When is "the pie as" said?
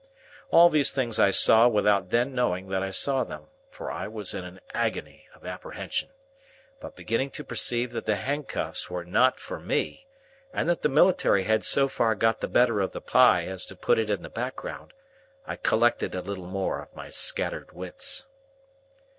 12.93-13.63